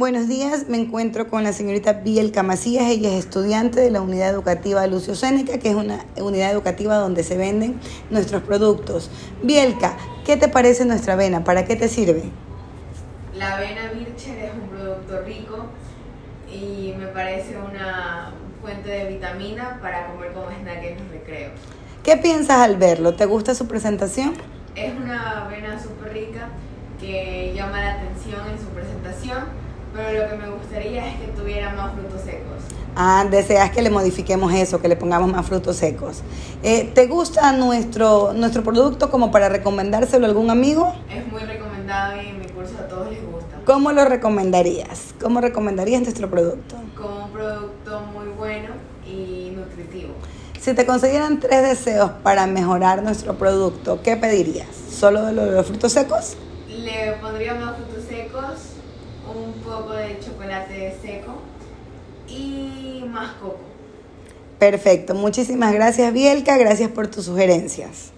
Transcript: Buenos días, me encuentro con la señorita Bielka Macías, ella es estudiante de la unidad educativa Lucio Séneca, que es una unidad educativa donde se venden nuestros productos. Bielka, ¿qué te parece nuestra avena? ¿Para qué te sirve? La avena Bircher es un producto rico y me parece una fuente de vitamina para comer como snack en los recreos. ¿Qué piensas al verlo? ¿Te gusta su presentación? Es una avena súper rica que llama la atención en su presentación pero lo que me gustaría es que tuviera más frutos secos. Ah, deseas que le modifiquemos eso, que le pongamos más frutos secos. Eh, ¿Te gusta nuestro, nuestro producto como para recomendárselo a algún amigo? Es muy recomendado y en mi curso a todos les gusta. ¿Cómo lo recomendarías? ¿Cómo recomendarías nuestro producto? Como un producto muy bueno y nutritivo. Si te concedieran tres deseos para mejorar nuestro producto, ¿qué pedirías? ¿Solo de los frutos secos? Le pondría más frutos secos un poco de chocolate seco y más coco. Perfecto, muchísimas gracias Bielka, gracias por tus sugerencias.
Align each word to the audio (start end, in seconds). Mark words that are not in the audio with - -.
Buenos 0.00 0.28
días, 0.28 0.66
me 0.66 0.78
encuentro 0.78 1.28
con 1.28 1.44
la 1.44 1.52
señorita 1.52 1.92
Bielka 1.92 2.42
Macías, 2.42 2.84
ella 2.84 3.10
es 3.10 3.26
estudiante 3.26 3.80
de 3.80 3.90
la 3.90 4.00
unidad 4.00 4.30
educativa 4.30 4.86
Lucio 4.86 5.14
Séneca, 5.14 5.58
que 5.58 5.68
es 5.68 5.74
una 5.74 6.06
unidad 6.16 6.50
educativa 6.50 6.96
donde 6.96 7.22
se 7.22 7.36
venden 7.36 7.78
nuestros 8.08 8.42
productos. 8.42 9.10
Bielka, 9.42 9.98
¿qué 10.24 10.38
te 10.38 10.48
parece 10.48 10.86
nuestra 10.86 11.12
avena? 11.12 11.44
¿Para 11.44 11.66
qué 11.66 11.76
te 11.76 11.86
sirve? 11.86 12.22
La 13.34 13.58
avena 13.58 13.92
Bircher 13.92 14.38
es 14.38 14.52
un 14.54 14.70
producto 14.70 15.20
rico 15.20 15.66
y 16.50 16.94
me 16.98 17.08
parece 17.08 17.58
una 17.58 18.32
fuente 18.62 18.88
de 18.88 19.04
vitamina 19.04 19.80
para 19.82 20.06
comer 20.06 20.32
como 20.32 20.46
snack 20.46 20.82
en 20.82 20.94
los 20.96 21.10
recreos. 21.10 21.52
¿Qué 22.02 22.16
piensas 22.16 22.56
al 22.56 22.76
verlo? 22.76 23.16
¿Te 23.16 23.26
gusta 23.26 23.54
su 23.54 23.68
presentación? 23.68 24.32
Es 24.74 24.94
una 24.94 25.44
avena 25.44 25.78
súper 25.78 26.14
rica 26.14 26.48
que 26.98 27.52
llama 27.54 27.82
la 27.82 27.92
atención 27.96 28.40
en 28.50 28.58
su 28.58 28.68
presentación 28.68 29.69
pero 29.92 30.24
lo 30.24 30.30
que 30.30 30.36
me 30.36 30.48
gustaría 30.50 31.08
es 31.08 31.20
que 31.20 31.26
tuviera 31.28 31.72
más 31.74 31.92
frutos 31.94 32.20
secos. 32.22 32.58
Ah, 32.96 33.24
deseas 33.30 33.70
que 33.70 33.82
le 33.82 33.90
modifiquemos 33.90 34.52
eso, 34.52 34.80
que 34.80 34.88
le 34.88 34.96
pongamos 34.96 35.30
más 35.30 35.46
frutos 35.46 35.76
secos. 35.76 36.22
Eh, 36.62 36.90
¿Te 36.94 37.06
gusta 37.06 37.52
nuestro, 37.52 38.32
nuestro 38.32 38.62
producto 38.62 39.10
como 39.10 39.30
para 39.30 39.48
recomendárselo 39.48 40.26
a 40.26 40.28
algún 40.28 40.50
amigo? 40.50 40.92
Es 41.08 41.26
muy 41.30 41.42
recomendado 41.42 42.20
y 42.20 42.28
en 42.28 42.40
mi 42.40 42.46
curso 42.46 42.74
a 42.78 42.88
todos 42.88 43.10
les 43.10 43.24
gusta. 43.24 43.60
¿Cómo 43.64 43.92
lo 43.92 44.04
recomendarías? 44.04 45.14
¿Cómo 45.20 45.40
recomendarías 45.40 46.02
nuestro 46.02 46.28
producto? 46.28 46.76
Como 46.96 47.26
un 47.26 47.30
producto 47.30 48.00
muy 48.12 48.26
bueno 48.36 48.68
y 49.06 49.52
nutritivo. 49.56 50.14
Si 50.60 50.74
te 50.74 50.84
concedieran 50.84 51.40
tres 51.40 51.62
deseos 51.62 52.10
para 52.22 52.46
mejorar 52.46 53.02
nuestro 53.02 53.38
producto, 53.38 54.02
¿qué 54.02 54.16
pedirías? 54.16 54.68
¿Solo 54.90 55.24
de 55.24 55.32
los 55.32 55.66
frutos 55.66 55.92
secos? 55.92 56.36
Le 56.68 57.12
pondría 57.20 57.54
más 57.54 57.76
frutos 57.76 58.04
secos 58.04 58.52
un 59.28 59.52
poco 59.62 59.92
de 59.92 60.18
chocolate 60.20 60.96
seco 61.02 61.38
y 62.28 63.04
más 63.08 63.32
coco. 63.34 63.60
Perfecto, 64.58 65.14
muchísimas 65.14 65.72
gracias 65.72 66.12
Bielka, 66.12 66.56
gracias 66.58 66.90
por 66.90 67.08
tus 67.08 67.24
sugerencias. 67.24 68.12